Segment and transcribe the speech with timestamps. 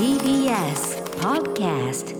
[0.00, 2.16] TBS Podcast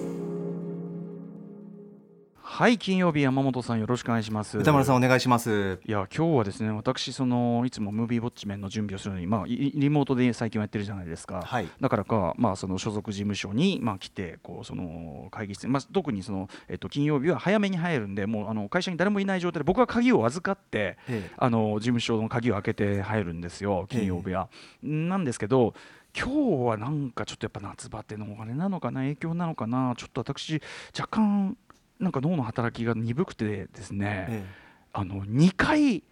[2.60, 4.58] はい金曜日山本さんよろしくお願いします。
[4.58, 5.80] 歌丸さんお願いします。
[5.86, 11.68] いや今日はですね私そのいつもムービーウォッチメンの準備をするのにまあいリモートで最近はやってるじゃないですか、はい。
[11.80, 21.30] だからかまあその所属事務所にまあ来てこうその会議室まあ特にそのえっと金曜日は早めに入るんでもうあの会社に誰もいない状態で僕は鍵を預かってええ。
[21.38, 24.50] あの事務所の鍵を開けて入るんですよ金曜日は、
[24.82, 25.72] なんですけど
[26.18, 30.60] 今日はなんかちょっとやっぱ夏バテのお金なのかな影響なのかなちょっと私
[30.98, 31.56] 若干
[31.98, 34.44] なんか脳の働きが鈍くてですね、え
[34.92, 36.02] あの2回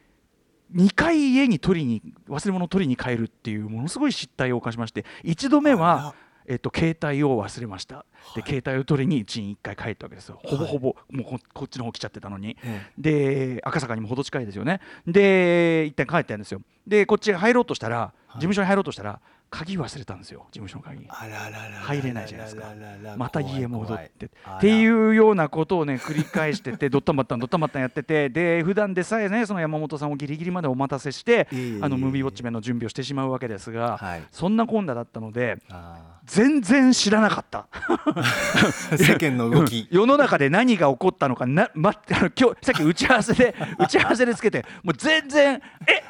[0.74, 6.15] 2回家に取りに忘れ物を取りに帰るっていうものすごい失態を犯しまして1度目あは、
[6.46, 8.05] えっと、携帯を忘れました、
[8.35, 10.41] で携帯を取りに家に1回帰ったわけですよ。
[10.45, 14.80] ほぼほぼ、もうここっちの方来ちゃってたのに、えで赤坂にも程近いですよね。
[15.07, 16.60] で一旦帰ったんですよ。
[16.87, 21.07] でこっち入ろうとしたら、事務所に入ろうとしたら鍵忘れたんですよ事務所の鍵。
[21.07, 22.66] 入れないじゃないですか。
[23.16, 24.29] また家戻ってっ
[24.60, 24.68] て。
[24.68, 31.49] いうようなことをね繰り返しててどったまったんどったまったんやっててで普段でさえねその山本さんをギリギリまでお待たせして
[31.80, 34.23] あのムービーウォッチメンの準備をしてしまうわけですが、はい。
[34.30, 37.66] そんなこんなだったのであ全然知らなかった。
[37.73, 39.88] ー 世間の動き。
[39.90, 45.60] 世の中で何が起こったのかな、ま、あの今日さっき打ち合わせで 打ち合わせでつけてもう全然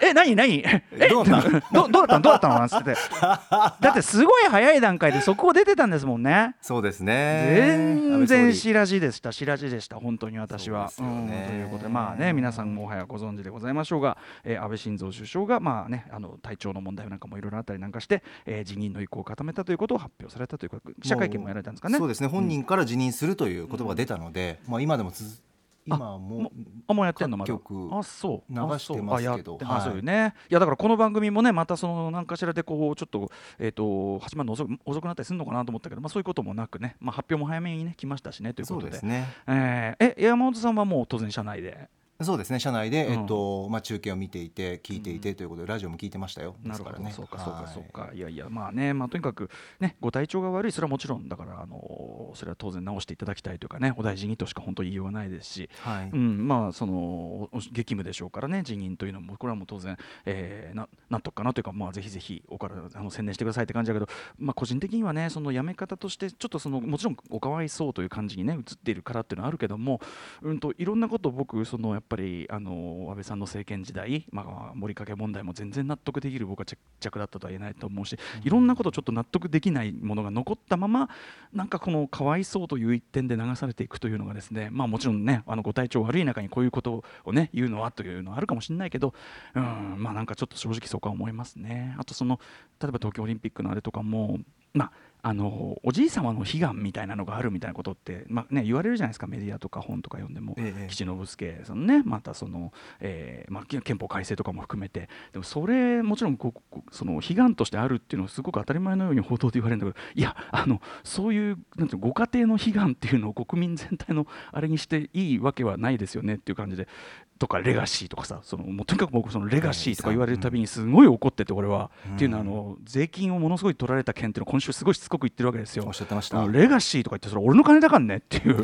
[0.01, 0.59] ええ何何？
[0.65, 1.51] えどうだった？
[1.73, 2.21] どどうだったの？
[2.21, 2.59] どうだったの？
[2.59, 2.97] なんつってて。
[3.21, 6.57] だってすごい早い段階で速報出てたんですもんね。
[6.61, 7.45] そうですね。
[7.57, 10.89] 全然安倍総白地でした白地でした本当に私は。
[10.91, 21.99] そうんということでまあね皆さんもはやご存知でございましょうが、えー安倍晋三首相がまあねあの体調の問題なんかもいろいろあったりなんかして、えー辞任の意向を固めたということを発表されたということ記者会見もやられたんですかね。
[21.99, 22.29] そうですね。
[22.29, 25.41] 本人から辞任するという言葉が出たので、まあ今でもつづ
[25.89, 26.53] 今もも
[26.87, 27.55] あもうやってんのまだ。
[27.55, 28.53] あそう。
[28.53, 29.59] 流してますけど。
[29.59, 30.05] はい。
[30.05, 36.97] ね、い、やだからこの番組もねまたその何かしらでこうちょっとえっ、と始まるの遅く遅くなったりするのかなと思ったけどまあそういうこともなくね。
[37.01, 38.91] まあ発表も早めにね来ましたしねというそことで。
[38.91, 39.27] うですね。
[39.47, 41.89] えーえ山本さんはもう当然社内で
[42.21, 43.13] そうですね社内で、うん。
[43.21, 47.15] えっとまあ、中継を見ていて聞いていてということで、ラジオも聞いてましたよでなるほど、すからね。
[47.15, 47.75] そうかそうかはい。
[47.75, 48.11] そうか。
[48.13, 56.11] いやいやまあねまあとにかくねご体調が悪いそれはもちろんだからあのそれは当然直していただきたいというかねお大事にとしか本当に言いようがないですしはい。
[56.13, 59.97] うん、まあそのお激務でしょうからね辞任というのもこれはもう当然、
[60.27, 64.09] えー、な納得かなというか、まあ、ぜひぜひおからあの宣伝してくださいって感じだけど、
[64.39, 70.01] まあ、個人的にはねその辞め方としてちょっとそのもちろんおかわいそうという感じにね映っているからっていうのはあるけども、
[70.43, 81.09] うん、といろんなことを僕そのやっぱりあの安倍さんの政権時代、まあ、森掛問題も全然納得できる僕は着着だったとは言えないと思うしいろんなことちょっと納得できないものが残ったまま
[81.53, 89.15] なんかこのかわいそうという一点で流されていくというのがですねまあもちろんねあのご体調悪い中にこういうことをね言うのはというのはあるかもしれないけど
[89.55, 91.95] うんまあなんかちょっと正直そうか思いますね。
[91.99, 92.41] あとその
[92.81, 94.39] 例えば東京オリンピックのあれとかも
[94.75, 94.93] まあ
[95.23, 99.27] あのおじい様の悲願みたいなのがあるみたいなことって、まあね、言われるじゃないですか。
[99.27, 100.87] メディアとか本とか読んでも、ええ。
[100.89, 105.09] 岸信介そのねまたその、えーまあ、憲憲法改正とかも含めて。
[105.33, 106.55] でもそれもちろんこ
[106.91, 116.89] その悲願としてあるっていうのはすごく当たり前のように報道で言われるんだけどいやあのそういうなんていうのご家庭の悲願っていうのを国民全体のあれにしていいわけはないですよねっていう感じで
[117.39, 122.15] とかレガシーとかさそのもうとにかく僕そのレガシーとか言われるたびにすごい怒ってて俺は、うん。
[122.17, 125.85] っていうのはあの税金をものすごい取られた件っていうのを今週すごいしつこく言ってるわけですよ。
[125.87, 125.93] おっ。
[125.93, 126.41] しゃってました。
[126.41, 128.63] あのレガシーとか言ってそれ俺の金だからねっていう。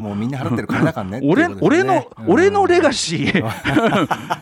[0.00, 3.42] もうみんな払ってる金だからね俺っていうことです俺のね俺のレガうんシー。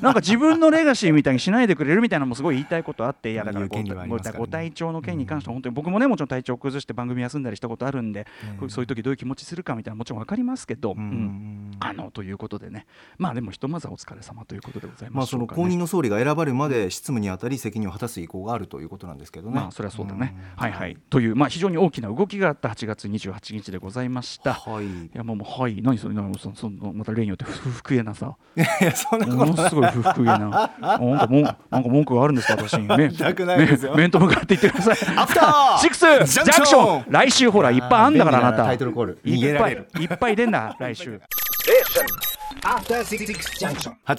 [0.02, 4.38] なんか自分のレガシーみたいにしないでくれるみたいなのもすごい言いたいことあっていやだから言う権利はありますからね。
[4.40, 10.98] ご体調の件に関しては本当に僕もねもちろん体調を崩して番組休んだりしたことあるんで、ええそういう時どういう気持ちするかみたいなのもちろん分かりますけど、うん。
[10.98, 11.70] うん。
[11.80, 12.86] あのということでね。
[13.18, 19.56] まあでもひとまずはお疲れ様ということでございまあ、ましょか、ねそうの後任の総理が選ばれるまで執務にあたり責任を果たす意向があるということなんですけどね。
[19.56, 20.62] まあそれはそうだね、うん。
[20.62, 20.96] はいはい。
[21.10, 24.54] というまあ非常に大きな動きがあった8月28日でございました。
[24.54, 24.86] はい。
[24.86, 25.80] いやもうはい。
[25.82, 26.14] 何それ？
[26.14, 28.36] 何そそのまた例によって不服げなさ。
[28.56, 30.38] いやそんなものすごい不服げな。
[30.38, 31.56] なんかもんなんか
[31.88, 32.56] 文句があるんですか？
[32.56, 32.86] 私に。
[32.88, 33.94] 面全くないですよ。
[33.94, 35.16] 面と向かって言ってください。
[35.16, 37.04] アフターシックスジャンクション。
[37.08, 38.64] 来週ほらいっぱいあんだからあなた。
[38.64, 39.18] タイトルコール。
[39.24, 39.88] いっぱい逃げられる。
[40.00, 41.10] いっぱい出んだ来週。
[41.10, 42.29] Junction.
[42.50, 42.96] 8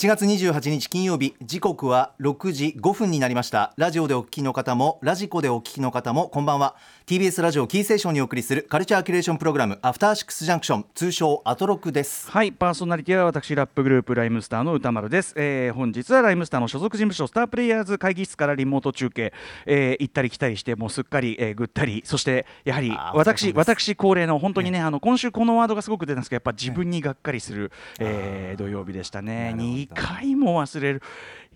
[0.08, 3.74] 月28日金曜日時刻は6時5分になりました。
[3.76, 6.78] ラジオでお聞きの方もラジコでお聞きの方もこんばんは。
[7.06, 12.32] TBS ラジオキーステーションにお送りするカルチャーキュレーションプログラムアフターシックスジャンクション通称アトロクです。
[12.32, 19.34] はいパーソナリティは私ラップグループライムスターの歌丸です、えー本日はライムスターの所属事務所スタープレイヤーズ会議室からリモート中継、
[19.66, 22.02] えー行ったり来たりしてもうすっかり、えーぐったり。
[22.06, 28.21] そしてやはり私私恒例の本当にね、あの今週このワードがすごく出たんですけどやっぱ自分にがっかりする、えー
[28.58, 29.52] 土曜日でしたね。
[29.52, 29.64] なるほど。
[29.70, 31.02] 2回も忘れる。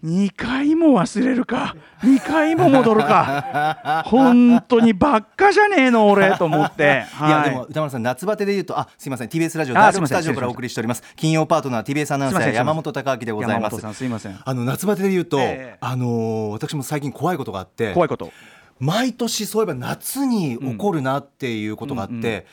[0.03, 1.75] 2回も忘れるか。
[2.03, 4.03] 2回も戻るか。
[4.07, 6.85] 本当にばっかじゃねえの俺と思って、い
[7.29, 7.49] やはい。
[7.49, 9.29] でも歌丸さん夏バテで言うとあすいません。
[9.29, 11.03] TBS ラジオあダークすいませんスタジオからお送りしております。
[11.15, 13.63] 金曜パートナー TBS アナウンサー山本貴明でございます。
[13.63, 14.37] 山本さんすいません。
[14.43, 15.77] あの夏バテで言うと、ええ。
[15.79, 18.31] あのー私も最近怖いことがあって怖いこと？
[18.79, 22.43] 毎年そういえば夏に起こるなっていうことがあって、うんうん。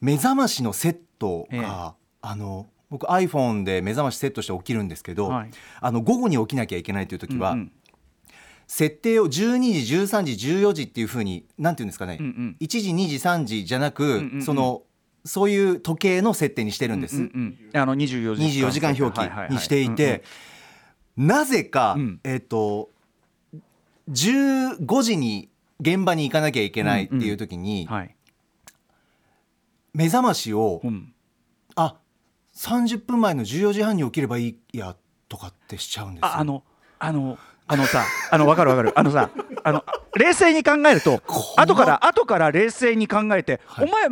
[0.00, 1.64] 目覚ましのセットが、ええ。
[2.20, 5.50] あの僕 iPhone で目覚ましセットして起きるんですけど、はい。
[5.80, 7.72] あの午後に起きなきゃいけないという時は、うんうん。
[8.66, 12.56] 設定を12時13時14時っていうふうになんていうんですかね、うんうん。
[12.60, 14.42] 1時2時3時じゃなく、んうんうん。
[14.42, 14.82] その
[15.24, 17.22] そういう時計の設定にしてるんです、うん
[17.72, 20.22] うんあの24時24時間表記にしていて、
[21.16, 22.20] なぜか、うん。
[22.24, 22.90] えっ、と
[24.10, 25.50] 15時に
[25.80, 28.14] 現場に行かなきゃいけないっていう時に、はい。
[29.92, 31.12] 目覚ましを、うん。
[31.12, 31.17] あ
[32.58, 34.96] 30分前の14時半に起きればいいや
[35.28, 36.26] とかってしちゃうんですよ。
[36.26, 36.64] ああの
[36.98, 37.38] あの
[37.68, 38.98] あのさあの分かる分かる。
[38.98, 39.30] あのさ
[39.62, 39.84] あの
[40.16, 41.22] 冷静に考えると
[41.56, 44.08] 後から後から冷静に考えて、お前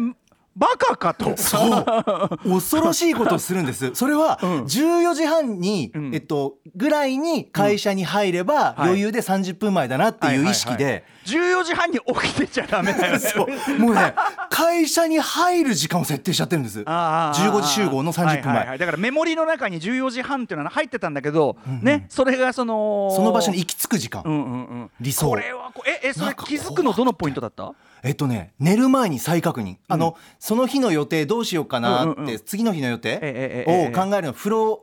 [0.56, 1.37] バカかと。
[1.37, 2.38] そう。
[2.49, 3.94] 恐ろしいことをするんです。
[3.94, 4.62] それはうん。
[4.64, 6.14] 14時半に、うん。
[6.14, 8.82] えっと、ぐらいに会社に入ればはい。
[8.88, 14.14] 余裕で30分前だなっていう意識で、14時半に起きてちゃダメだよねもうね
[14.49, 16.82] 会社に入る時間を設定しちゃってるんです。
[16.87, 18.79] あー15時集合の30分前、はいはいはい。
[18.79, 24.91] だからメモリの中に14時半っていうのは入ってたんだけど、ねそれがそのその場所に行き着く時間、うんうんうん。
[25.00, 25.29] 理想。
[25.29, 27.75] これはこええそれ気づくのどのポイントだった？
[28.06, 32.41] えっとね寝る前に再確認、あのその日の予定どうしようかなって、うんうんうん。
[32.44, 34.82] 次の日の予定を考えるの風呂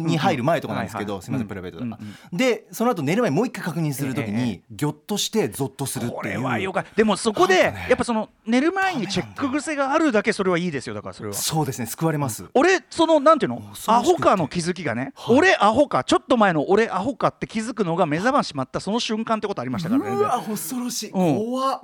[0.00, 1.22] に入る前とかなんですけど、うんうん。
[1.22, 2.38] すみませんうんプライベートだから、うん。
[2.38, 6.16] でその後寝る前にもう一回確認するときえに、ぎょっとしてゾッとするっていう。
[6.16, 7.86] これはよかでもそこで、ね。
[7.90, 11.34] やっぱその寝る前にチェック癖があるだけそれはいいですよだからそれは。
[11.34, 13.62] そうですね救われます、俺そのなんていうの？
[13.88, 15.36] アホかの気づきがね、はい。
[15.36, 20.16] 俺アホかちょっと前の俺アホかって気づくのが目覚ましまったその瞬間ってことありましたからね。
[20.16, 21.36] うわ恐ろしい、うん。
[21.36, 21.80] 怖っ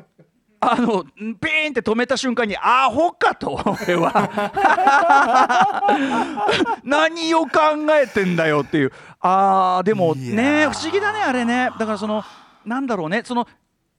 [0.62, 4.30] あのピーンって止めた瞬間にアホかと俺は。
[6.84, 7.50] 何を考
[7.92, 8.92] えてんだよっていう。
[9.20, 10.70] あーでもねー。
[10.70, 11.70] 不思議だねあれね。
[11.78, 12.22] だからその
[12.66, 13.22] なんだろうね。
[13.24, 13.48] その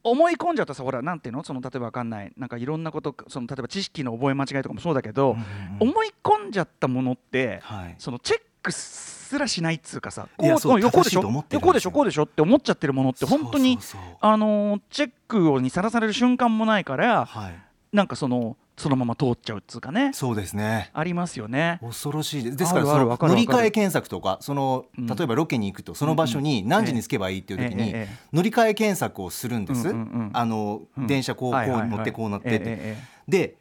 [0.04, 1.44] 思い込んじゃったさほらなんていうの？
[1.44, 2.32] その例えばわかんない。
[2.38, 5.36] なんかいろんなことその例えば知識の覚え間違いとかもそうだけど、
[5.80, 7.96] 思い込んじゃったものって、はい。
[7.98, 11.46] そのチェックすらしないっつうかさいやそううん横でしょ？
[11.52, 11.92] 横でしょ？
[11.92, 12.24] こうでしょ？
[12.24, 13.80] って思っちゃってるものって本当に
[14.20, 17.56] あのーチェックをにさらされる瞬間もないからはい。
[17.94, 20.12] なんかそのそのまま通っちゃうっつうかね。
[20.14, 20.90] そうですね。
[20.94, 21.78] ありますよね。
[21.82, 22.44] 恐ろしい。
[22.44, 25.06] ですですからその乗り換え検索とかそのうん。
[25.08, 27.94] 例えばロケに行くとその場所に何時に着けばいいっていう時に
[28.34, 31.08] 乗り換え検索をするんです、うんうんうんあのうん。
[31.08, 32.98] 電車こう,、こう乗ってこう乗ってって、
[33.28, 33.56] で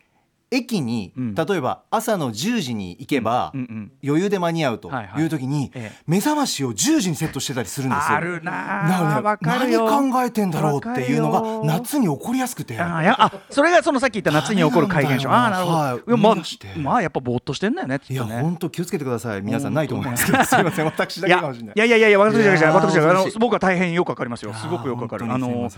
[0.51, 1.35] 駅に、うん。
[1.35, 6.03] 例えば朝の10時に行けば、うんうん余裕で間に合うとはいう時に、ええ。
[6.07, 8.17] 目覚ましを10時にセットしてたりするんですよ。
[8.17, 9.85] あるなだからねあわかるよ。
[9.85, 12.79] 何考えてんだろうっていうのが夏に起こりやすくて。
[12.81, 16.01] あやあそれがそのさっき言った夏に起こる怪現象あなるほど、はい。
[16.19, 16.37] まあ、
[16.79, 19.43] まあやっぱぼーっとしてんだよねきいや本当気をつけてください。
[19.43, 20.85] 皆さうんんないと思いますけどすいません。
[20.85, 21.75] 私だいやけかもしれない。
[21.77, 22.73] いやいやいやいや私じゃない。
[22.73, 23.11] 私じゃない。
[23.11, 25.31] あの僕は大変よくわかりますよすごくよくわかる。
[25.31, 25.71] あの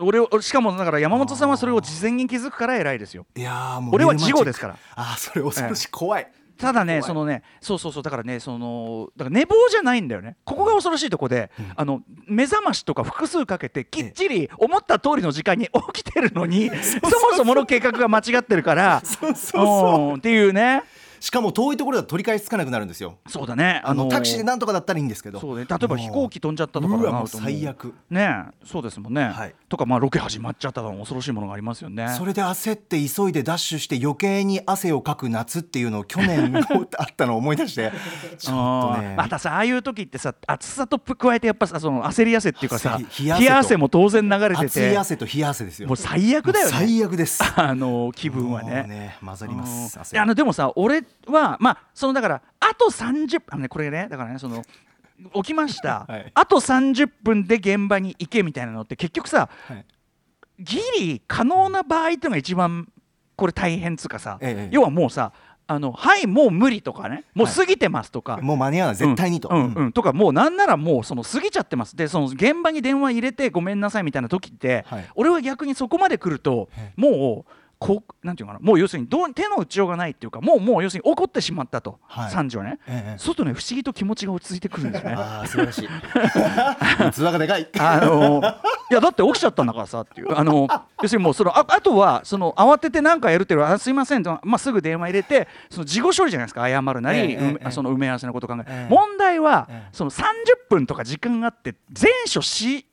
[0.00, 3.26] 俺をしかもだから山本さんはそれを事前に気づくから偉いですよ。
[3.36, 4.76] いやーもう俺は事後ですから。
[4.94, 5.90] あーそれ恐ろしい。
[5.90, 6.30] 怖い。
[6.60, 10.36] ただねそのねそうそうそうだからねそのだから寝坊じゃないんだよね。
[10.44, 20.08] ここが恐ろしいとこで、あの目覚ましとか複数かけてきっちり思った通りの時間に起きてるのに そもそもの計画が間違ってるから そうそうそう。
[20.10, 20.82] うんっていうね
[21.20, 23.18] しかも遠いところだと取り返しつかなくなるんですよ。
[23.28, 23.82] そうだね。
[23.84, 25.38] あのータクシーでなんとかだったらいいんですけど。
[25.38, 25.66] そうね。
[25.68, 27.02] 例えば飛行機飛んじゃったとかう。
[27.02, 27.94] わもうな最悪。
[28.08, 28.66] ねえ。
[28.66, 29.54] そうですもんね、はい。
[29.68, 32.08] とかまあロケ始まっちゃったの恐ろしいものがありますよね。
[32.16, 36.54] それで焦って急いでダッシュして余計に汗をかく夏っていうのを去年
[36.98, 37.92] あったのを思い出して。
[38.38, 39.14] ちょっとね。
[39.16, 44.96] またさああいう時ってさ暑さと加えてやっぱさその焦り汗っていうかさ冷や汗も当然流れてて。
[44.96, 45.88] 汗と冷や汗ですよ。
[45.88, 46.72] もう最悪だよね。
[46.72, 47.42] 最悪です。
[47.56, 48.84] あの気分はね。
[48.88, 49.98] ね混ざります。
[50.18, 54.62] あのでもさ俺はまあそのだからあと30あのねこれねだからねその
[55.34, 56.32] 起きました、 はい。
[56.34, 59.84] あと30分で現場に行けみたいなのって結局さはい。
[60.58, 62.88] ギリ可能な場合っていうのが一番
[63.34, 65.32] これ大変っつうかさ、ええ要はもうさ
[65.66, 69.92] あのはいもう無理とかねもう過ぎてますとか、もう間に合わない絶対にと、うんうんうん。
[69.92, 71.96] とかもうなんならもうその過ぎちゃってます。
[71.96, 75.08] でその現場に電話入れてごめんなさいみたいな時って、はい。
[75.14, 78.64] 俺は逆にそこまで来るとえもうこうなんていうのかな。
[78.64, 82.30] もう要するにどう手の打ちようがないっていうかもうもう要するに怒ってしまったと、はい。
[82.30, 85.14] 三女はね、ええ外ね不思議と気持ちが落ち着いてくるんですね。
[85.16, 85.88] ああ素晴らしい。
[87.12, 88.42] 器がでかいあの
[88.90, 90.36] いやだって起きちゃったんだからさっていう。
[90.36, 90.68] あの
[91.02, 98.88] 要するにもうそのああとはその慌てて何かやるっていうのはあすいませんと、まあ、すぐ電話入れてその事後処理じゃないですか謝るなり、えその埋め合わせのことを考え、ええ。
[98.90, 99.88] 問題は、ええ。
[99.92, 100.24] その30
[100.68, 102.86] 分とか時間があって全処しし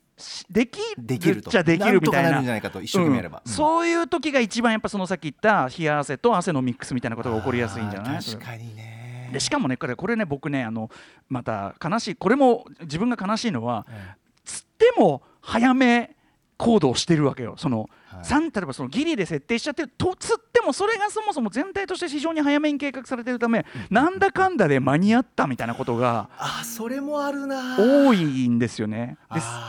[0.50, 1.50] できできると。
[1.50, 2.30] じゃできるみたいな。
[2.30, 3.52] なるんじゃないかと一生懸命やれば、うん。
[3.52, 8.22] そういう時が一番やっぱそのさっき言った冷や汗と汗のミックスみたいなことが起こりやすいんじゃない？
[8.22, 9.30] 確かにね。
[9.32, 10.90] でしかもねこれこれね僕ねあの
[11.28, 14.14] また悲しいこれも自分が悲しいのはえ。
[14.44, 16.16] つっても早め
[16.58, 17.54] 行動してるわけよ。
[17.56, 18.40] その、はい。
[18.40, 29.16] 例えばそのギリで設定しちゃってるとつってもそれがそもそも全体として非常に早めに計画されてるため、なんだかんだで間に合ったみたいなことがあそれもあるな多いんですよね。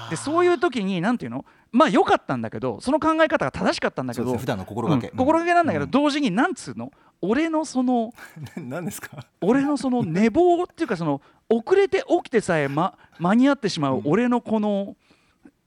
[0.10, 1.46] でそういう時になんていうの？
[1.72, 5.91] まあ良かったんだけどその考え方が正しかったんだけどね普段の心がけ、うん心がけなんだけど、うん。
[5.91, 6.91] 同時になんつうの？
[7.22, 8.12] 俺のその
[8.58, 9.25] 何ですか？
[9.41, 14.96] 俺のその寝坊っていうかその遅れて起きてさえ、ま、間に合ってしまう俺のこの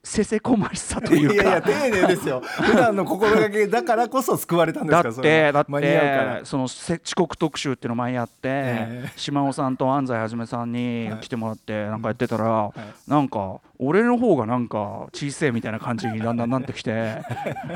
[0.05, 1.35] せせこましさというか。
[1.35, 2.41] いやいや丁寧ですよ。
[2.41, 9.13] 普段の心がけだからこそ救われたんですだかってだってそのせ遅刻特集っていうの前やって、ええ。
[9.17, 12.73] 島尾さんと安西はじめさんにはい来てもらってなんかやってたら、
[13.07, 17.21] なんか俺の方がなんか小せえみたいな感じにだんだんなってきて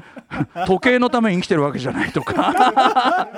[0.67, 3.29] 時計のために生きてるわけじゃないとか。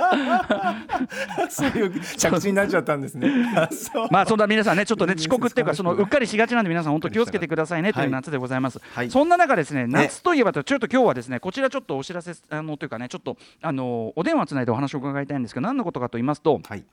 [1.49, 3.31] そういう着地になっちゃったんですね。
[4.11, 8.11] まあそんな皆さんねちょっとね遅刻っていうかそのうっかりしがちなんで皆さん本当気をつけてくださいねというはい。
[8.11, 9.11] 夏でございます、はい。
[9.11, 11.41] そんな中ですね夏といえばとちょっと今日はですね。
[11.41, 16.85] こちらちょっとお知らせあのというかねちょっとあのお電話つないでお話を伺いたいんですけど何のことかと言いますと、はい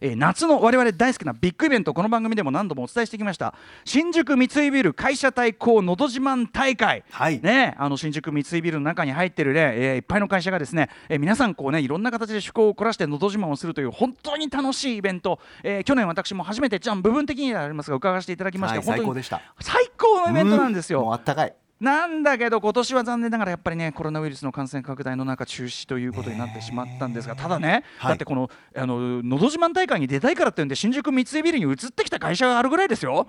[0.00, 3.54] えー夏の我々大好きなビッグイベントこの番組でも何度もお伝えしてきました。
[3.84, 7.40] 新宿三井ビル会社対抗のど自慢大会、はい。
[7.40, 19.40] ね、あの新宿三井ビルの中に入ってるね、えーいっぱいの会社がですね、えー皆さんこうねいろんな形で趣向を凝らしてのど自慢をするという本当に楽しいイベント、えー去年私も初めてじゃあ部分的にはありますが伺わせていただきまして、はい本当に最高でした。
[19.60, 21.02] 最高のイベントなんですよ。
[21.02, 28.10] もうあったかいなんだけど今年は残念ながらやっぱりねコロナウイルスの感染拡大の中中止ということになってしまったんですがただね、はい。
[28.10, 33.26] だってこの「あののど自慢大会」に出たいからっていうんで新宿三井ビルに移ってきた会社があるぐらいですよ。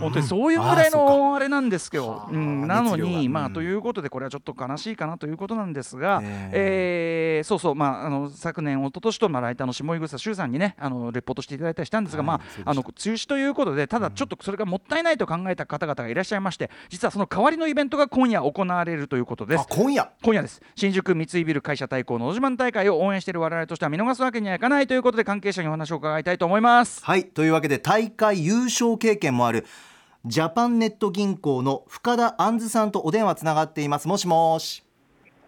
[0.00, 7.40] 本当にそういうぐらいのあれなんですけどは、あうん、なのにまあということでこれはちょっと悲しいかなということなんですが、ええ。
[7.40, 19.60] ーそうそうまああの昨年一昨年とまあライターの下井草修さんにねあのレポートしていただいたりしたんですが、はいまああの中止ということでただちょっとそれがもったいないと考えた方々がいらっしゃいまして実はその代わりのイベントが今夜行われるということです。
[19.60, 19.66] あ。
[19.68, 20.10] 今夜？
[20.22, 20.60] 今夜です。
[20.74, 27.04] 新宿三井ビル会社対抗のど自慢大会を応援している我々としては見逃すわけにはいかないということで関係者にお話を伺いたいと思います。
[27.04, 29.66] はいというわけで大会優勝経験もある
[30.26, 34.06] ジャパンネット銀行の深田杏珠さんとお電話つながっています。
[34.06, 34.84] もしもし。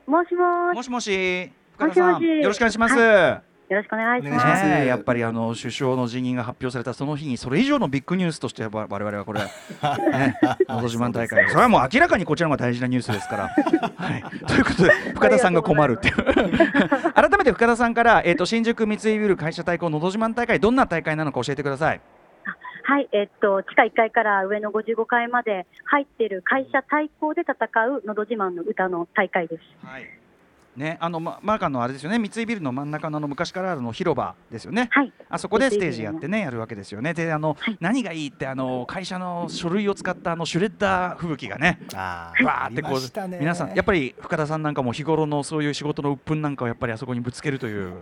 [0.07, 0.77] もしもーし。
[0.77, 1.53] もしもし。
[1.77, 2.41] 深田さんもしもし。
[2.41, 3.52] よろしくお願いします。
[3.73, 4.67] よろしくお願いします。
[4.67, 9.41] やっぱりあの首相の辞任が発表されたその日にそれ以上のビッグニュースとしてわ我々はこれ、
[10.13, 10.39] ね、
[10.69, 13.49] のど自慢大会それはもう明らかにこちらの方が大事なニュースですから。
[13.97, 16.15] はい、ということで深田さんが困るっていう
[17.15, 22.01] 改めて深田さんから、えー、と新宿三井ビル会社対抗のど自慢大会どんな大会なのか教えてください。
[22.85, 29.87] はい、えっと、地下1階から上の55階まで入ってる会社対抗で戦うのど自慢の歌の大会です。
[29.87, 30.22] はい
[30.77, 34.89] ね、あのまマーカーのあれですよね三井ビルの真ん中のあの昔からあるの広場ですよね。
[34.91, 35.13] はい。
[35.29, 37.13] あそこでステージやってねやるわけですよね。
[37.13, 37.77] であの、はい。
[37.79, 47.93] 何がいいってあの会社の書類を使ったあのシュレッダー吹雪がねあわーってこう皆さんやっぱり深田さんなんかも日頃のそういう仕事の鬱憤なんかをやっぱりあそこにぶつけるという。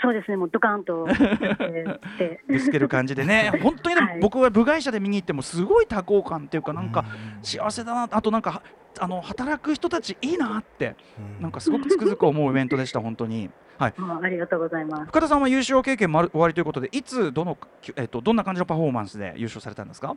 [0.00, 1.06] そうですね、もうドカンと
[2.48, 3.52] ぶつける感じでね。
[3.62, 7.04] 本当に僕は部外者で見に行ってもすごい多幸感っていうかなんか
[7.42, 8.08] 幸せだな。
[8.08, 8.62] あとなんかは
[9.00, 10.96] あの働く人たちいいなって
[11.40, 13.50] なんかすごくつくづく思うイベントでした 本当に。
[13.78, 15.06] はいありがとうございます。
[15.06, 17.56] 深田さんは優勝経験もある終わりということでいつどの、
[17.94, 20.14] えっと、どんな感じのパフォーマンスで優勝されたんですか、は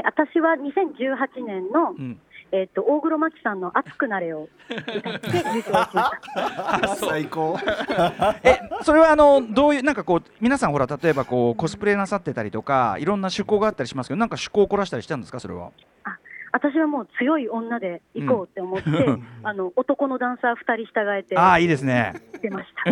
[0.00, 2.18] い、私は2018年の、うん、
[2.50, 6.96] えっと、大黒摩季さんの熱くなれを歌って優勝しました。
[6.98, 7.58] 最高
[8.44, 15.70] えそれはあのどういうなんかこう皆さんほら例えばこうコスプレなさってたりとかいろんな趣向があったりしますけどなんか趣向を凝らしたりしたんですかそれは？
[16.54, 18.88] 私はもう強い女で行こうって思って、
[19.42, 22.12] あの男のダンサー2人従えてああいいですね。
[22.40, 22.90] 出ました。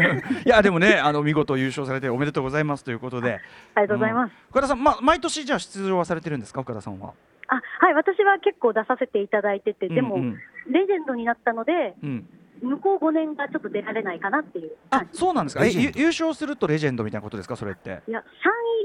[0.40, 3.38] いやでもねあの見事優勝されておめでとうございますということで。
[3.74, 4.34] ありがとうございます。
[4.48, 7.12] 深田さん、まあ、毎年じゃあ出場はされてるんですか深田さんは？
[7.48, 10.38] あはい、私は結構出させていただいてて、でも、うんうん。
[10.72, 12.26] レジェンドになったので、うん。
[12.62, 15.04] 向こう5年がちょっと出られないかなっていうあ。
[15.12, 15.66] そうなんですか。
[15.66, 18.00] 優勝するとレジェンドみたいなことですかそれって？
[18.08, 18.22] いや、3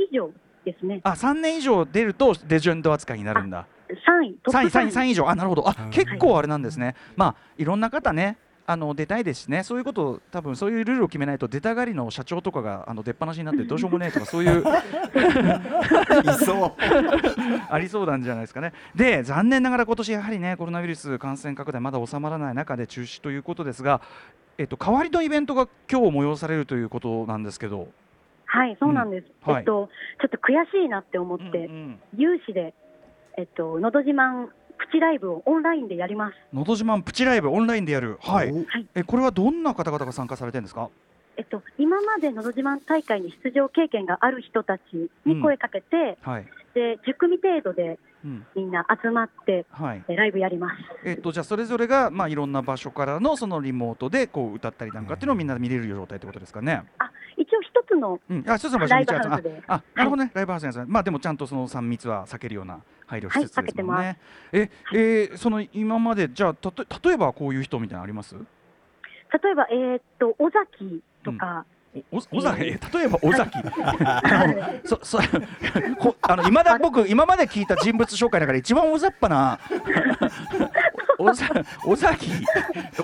[0.02, 0.30] 位以上
[0.66, 1.00] ですね。
[1.04, 4.92] あ3年以上出るとレジェンド扱いになるんだ3位、トッ3位プ3位。
[4.92, 5.30] 3位以上。
[5.30, 5.68] あなるほど。
[5.68, 5.90] あうん。
[5.92, 9.64] 結構あれなんですね、まあいろんな方ねあの出たいですしね。
[9.64, 14.64] そういうことを多分そういうルールを決めないと出たがりの社長とかがあの出っ放しになってどうしようもねえとか そういうい
[16.46, 16.72] そう。
[17.70, 18.74] ありそうなんじゃないですかね。
[18.96, 24.02] で残念ながら今年やはりねコロナウイルス感染拡大まだ収まらない中で中止ということですが、
[24.58, 27.90] えっと、代わりのイベントが今日催されるということなんですけど。
[28.46, 29.28] はい、そうなんです。
[29.48, 29.54] うん。
[29.54, 29.62] はい。
[29.62, 29.90] えっと、
[30.22, 32.00] ちょっと悔しいなって思って、うんうん。
[32.18, 32.74] 有志で、
[33.38, 34.48] えっと、のど自慢
[34.78, 36.36] プチライブをオンラインでやります。
[36.54, 40.90] のど自慢プチライブオンラインでやる、はい、おえこれはどんな方々が参加されてるんですか？
[41.38, 44.84] えっと、今までのど自慢大会に出場経験がある人たち
[45.26, 48.46] に声かけて、はい、で10組程度でうん。
[48.56, 50.04] みんな集まってはい。
[50.08, 50.76] えライブやります。
[51.04, 56.84] えっと、じゃあそれぞれが、まあ、いろんな場所からのそのリモートでこう歌ったりなんかっていうのをみんなで見れる状態ってことですかね？
[57.00, 57.10] あ
[57.92, 59.64] つのうん、あ一つの場所にライブハウスで。
[59.68, 60.86] ああなるほどね、ライブハウスですね。
[60.88, 64.18] まあでもちゃんとその3密は避けるような配慮しつつはいですもんね。
[64.54, 68.36] ええーその今までじゃあたと例えばこういう人みたいなのあります？
[68.36, 71.66] 例えば、えーっと尾崎とか、
[72.12, 73.58] おお尾崎、え例えば尾崎。
[74.06, 75.20] あのそそ
[76.00, 79.60] こあの今だ僕今まで聞いた人物紹介の中で一番大雑把な
[81.18, 81.60] 尾崎。
[81.86, 81.96] 尾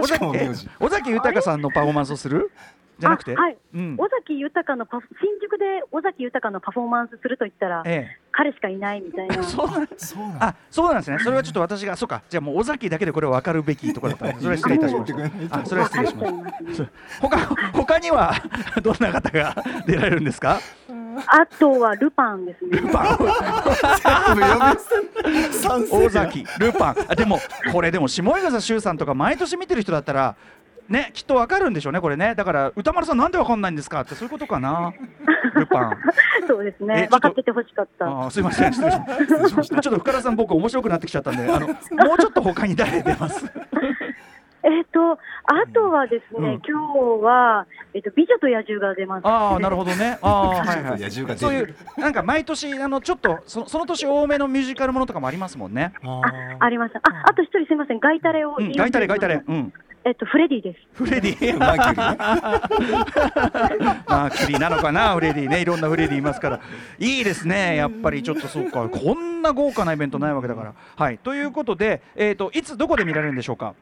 [0.08, 2.52] 崎尾崎豊さんのパフォーマンスをする？
[3.00, 3.96] じゃなくて、あはい、うん。
[3.98, 9.36] 尾崎豊のパフ新宿で尾崎豊のパフォーマンスすると言ったら、え彼しかいないみたいな。
[9.36, 9.44] え、。
[9.44, 9.68] そう。
[9.68, 11.20] なんそうなんだあそうなんですね。
[11.20, 12.22] それはちょっと私がそうか。
[12.30, 15.14] じゃあもう尾崎だけでこれは分かるべきところだったそれは失礼いたしまし
[15.50, 16.90] たあそれは失礼しました
[17.22, 17.38] 他
[17.74, 18.34] 他には
[18.84, 20.60] どんな方が出られるんですか？
[21.26, 22.80] あとはルパンですね。
[25.90, 26.96] 大 崎ルパン。
[27.08, 27.40] あでも
[27.72, 30.36] これでも下井笠修さんとか毎年見てる人だったら
[30.90, 32.36] ねきっとわかるんでしょうねこれね。
[32.36, 34.94] だから歌丸さんなんでわかんないんですかってそういうことかな。
[35.56, 35.98] ルパン。
[36.48, 37.08] そうですえね。
[37.12, 38.06] 分かっててほしかった。
[38.06, 38.92] あーすいません失礼
[39.50, 39.82] しました。
[39.82, 41.78] ちょっと深田さん僕面白くなってきちゃったんであのもう
[42.18, 43.46] ちょっと他に誰出ます？
[44.64, 45.18] えっ、と、あ
[45.74, 46.54] とはですね、うん。
[46.56, 49.26] 今日は、えっ、と、美女と野獣が出ます。
[49.26, 50.18] ああなるほどね。
[50.22, 51.00] ああはいはい。
[51.00, 51.38] 野獣が出る。
[51.38, 55.94] そういうなんか毎年あのちょっとそその年多めのミュージカルものとかもありますもんね。
[56.04, 56.22] あ、
[56.60, 56.98] あります。
[56.98, 59.42] あ、あと一人すみません、ガイタレをうんガイタレガイタレ。
[59.48, 59.74] うん
[60.08, 60.80] えっと、フレディです。
[60.94, 61.60] フレディ？
[61.60, 66.62] マーキュリーね まあ、キリなのかな、フレディね、いろんなフレディいますから、
[66.98, 70.74] いいですね、やっぱりちょっとそうか、こんな豪華なイベントないわけだから。
[70.96, 73.74] はい、ということで、えー、といつどこで見られるんでしょうか？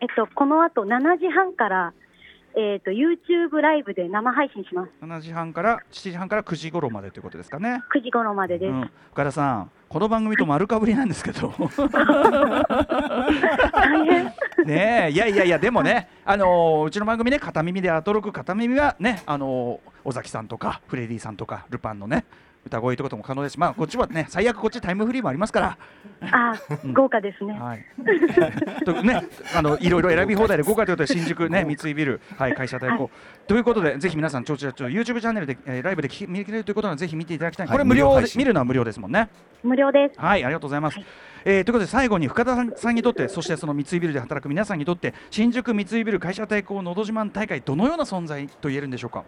[0.00, 1.94] えっと、この後7時半から、
[2.54, 4.90] えっと、YouTube ライブで生配信します。
[5.00, 7.80] 7時半から7時半から9時頃までということですかね。
[7.94, 8.70] 9時頃までです。
[8.70, 11.52] うん、深田さん、この番組と丸かぶりなんですけど。
[14.64, 22.24] ねえいやいやいやでもね、あのーうちの番組ね片耳でアトロク片耳はねあのー尾崎さんとかフレディさんとかルパンのね
[22.64, 25.78] 歌声ということも可能ですしまあこっちはね最悪こっちタイムフリーもありますから
[26.30, 26.52] あ、
[26.92, 27.52] 豪華ですね。
[27.54, 27.84] はい。
[28.86, 33.10] とね、あのいろいろ選び放題で豪華ということで新宿ね三井ビルはい会社代行、
[33.48, 37.66] ということでぜひ皆さんちょちょちょ YouTube チャンネルで、えーライブで聞き見れるということなのでぜひ見ていただきたい。
[37.66, 39.28] はいこれ無料で見るのは無料ですもんね。
[39.64, 40.20] 無料です。
[40.20, 40.98] はいありがとうございます。
[40.98, 41.06] はい
[41.44, 49.24] えーということで最後に深田さんさんにとってそしてその三井ビルで働く皆さんにとって新宿三井ビル会社対抗のど自慢大会どのような存在と言えるんでしょうか？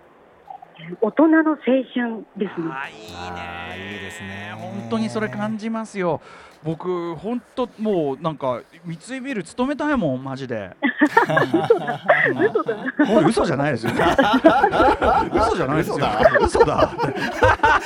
[1.00, 2.70] 大人の青春ですね。
[2.70, 6.20] あいいあーいいですね本当にそれ感じますよ。
[6.64, 10.74] 僕本当もうなんか三井ビル勤めたいもんマジで。
[11.62, 12.00] 嘘だ。
[12.96, 13.92] これ嘘じゃないですよ。
[15.34, 15.98] 嘘じゃないですよ。
[16.40, 16.90] 嘘だ。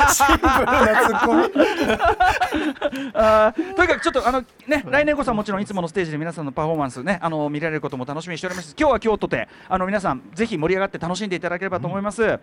[0.08, 1.42] シンプルなツッコミ
[3.14, 8.76] あーとにかくちょっとあのね来年こそはもちろんいつものステージで皆さんのパフォーマンスねあの見られることも楽しみにしております。
[8.78, 12.38] 今日は今日とてあの皆さんぜひ盛り上がって楽しんでいただければと思います。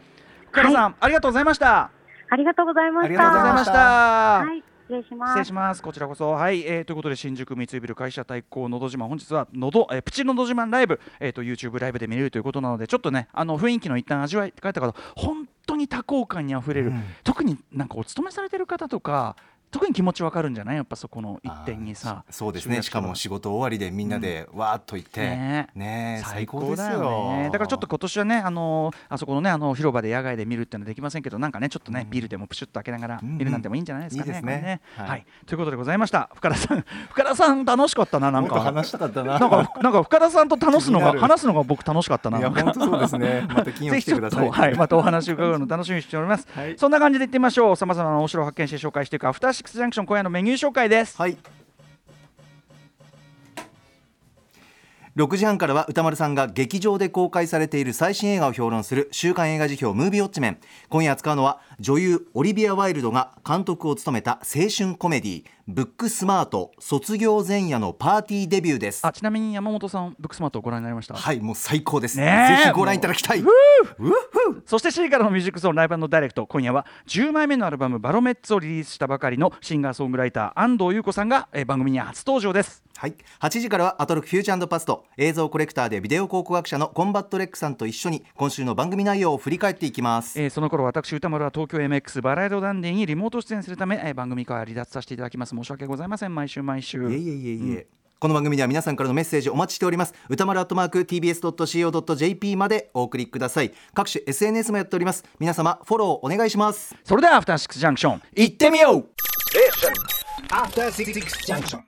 [0.51, 1.89] 深田さん、ありがとうございました。
[2.29, 3.07] ありがとうございました。
[3.07, 5.29] ありがとうございましたはい、失礼します。
[5.31, 5.81] 失礼します。
[5.81, 6.29] こちらこそ。
[6.29, 19.35] はい、えー、ということで、新宿三井ビル会社対抗のど自慢、本日はのど、えープチのど自慢ライブ、えー、と YouTube ライブで見れるということなので、ちょっとね、あの雰囲気の一旦味わい帰った方、本当に多幸感にあふれる、うん特になんかお勤めされてる方とか、
[19.75, 20.77] 特に気持ちわかるんじゃない？
[20.77, 22.81] やっぱそこの一点にさそうですね。
[22.81, 27.49] しかも仕事終わりでみんなでわーっと行って、ねねえ最高だよね。
[27.51, 32.09] だからちょっと今年はねあのーあそこのねあの広場で野外で見るっていうのはできませんけどなんかねちょっとね、うん。
[32.09, 33.37] ビールでもプシュッと開けながらうんうん。
[33.37, 34.27] 見るなんてもいいんじゃないですかね。
[34.27, 34.81] いいですね。
[34.95, 35.17] これはい。
[35.17, 36.29] はい、ということでございました。
[36.33, 38.61] 深田さん 深田さん楽しかったななんか。
[38.61, 39.39] 話したかったな。
[39.39, 42.39] なんかなんか深田さんと楽すのが話すのが僕楽しかったな。
[42.39, 43.45] いや本当そうですね。
[43.49, 44.49] また金曜来てください。
[44.49, 46.47] はい、またお話を伺うの楽しみにしております。
[46.55, 46.77] はい。
[46.77, 47.75] そんな感じでいってみましょう。
[47.75, 51.17] さまざまな面白を発見して紹介していくアフターシックスジャンクション今夜のメニュー紹介です。
[51.17, 51.37] はい
[55.15, 60.57] 6時半からは歌丸さんが劇場で公開されている最新映画を評論する週刊映画辞表ムービーウォッチメン
[60.89, 69.05] 今夜扱うのは女優オリビア・ワイルドが監督を務めた青春コメディブックスマート卒業前夜のパーティーデビューです。
[69.05, 71.15] あちなみに山本さんブックスマートをご覧になりました？
[71.15, 72.63] はいもう最高です、ねえ。
[72.65, 73.43] ぜひご覧いただきたい。
[74.65, 82.83] そして C からのミュージックゾーンライブダイレクト今夜は10枚目のアルバム「バロメッツ」をリリースしたばかりのシンガーソングライター安藤裕子さんが、えー番組に初登場です。
[82.97, 90.39] はい、8時からはアトロクフューチャーパスト映像コレクターでビデオ考古学者のコンバット REC さんと一緒に今週の番組内容を振り返っていきます。
[90.39, 95.55] えーその頃私宇多丸は東京 MX バラいろダンディにリモート出演するため、えー番組から離脱させていただきます。
[95.55, 96.35] 申し訳ございません。
[96.35, 97.09] 毎週毎週。
[97.09, 97.87] いえいえいえいえ、
[98.19, 100.13] この番組では皆さんからのメッセージお待ちしております。
[100.29, 103.71] 宇多丸アットマーク TBS.CO.JP までお送りください。
[103.93, 105.23] 各種 SNS もやっております。
[105.39, 106.95] 皆様フォローお願いします。
[107.03, 108.21] それではアフターシックスジャンクション。
[108.35, 109.09] 行ってみよう。
[110.49, 111.13] After Six
[111.47, 111.81] Junction.